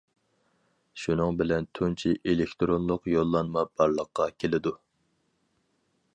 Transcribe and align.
شۇنىڭ 1.01 1.37
بىلەن 1.41 1.67
تۇنجى 1.79 2.13
ئېلېكتىرونلۇق 2.31 3.07
يوللانما 3.15 3.67
بارلىققا 3.77 4.29
كېلىدۇ. 4.41 4.77